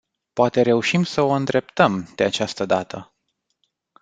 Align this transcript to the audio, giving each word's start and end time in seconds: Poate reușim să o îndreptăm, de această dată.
Poate 0.33 0.61
reușim 0.61 1.03
să 1.03 1.21
o 1.21 1.29
îndreptăm, 1.29 2.11
de 2.15 2.23
această 2.23 2.65
dată. 2.65 3.13